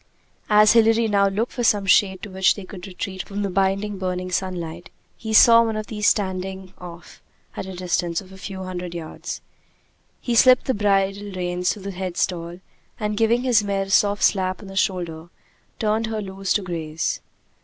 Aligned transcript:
As 0.49 0.73
Hilary 0.73 1.07
now 1.07 1.27
looked 1.27 1.51
for 1.51 1.63
some 1.63 1.85
shade 1.85 2.23
to 2.23 2.31
which 2.31 2.55
they 2.55 2.63
could 2.63 2.87
retreat 2.87 3.21
from 3.21 3.43
the 3.43 3.51
blinding, 3.51 3.99
burning 3.99 4.31
sunlight, 4.31 4.89
he 5.15 5.31
saw 5.31 5.61
one 5.63 5.75
of 5.77 5.85
these 5.85 6.07
standing 6.07 6.73
off 6.79 7.21
at 7.55 7.67
a 7.67 7.75
distance 7.75 8.19
of 8.19 8.31
a 8.31 8.37
few 8.39 8.63
hundred 8.63 8.95
yards. 8.95 9.41
He 10.19 10.33
slipped 10.33 10.65
the 10.65 10.73
bridle 10.73 11.31
reins 11.33 11.71
through 11.71 11.83
the 11.83 11.91
head 11.91 12.17
stall, 12.17 12.61
and 12.99 13.15
giving 13.15 13.43
his 13.43 13.63
mare 13.63 13.83
a 13.83 13.89
soft 13.91 14.23
slap 14.23 14.59
on 14.63 14.69
the 14.69 14.75
shoulder, 14.75 15.29
turned 15.77 16.07
her 16.07 16.19
loose 16.19 16.51
to 16.53 16.63
graze. 16.63 17.19